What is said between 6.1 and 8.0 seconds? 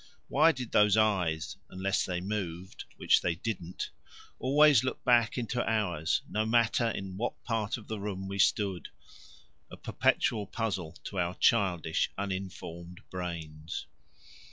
no matter in what part of the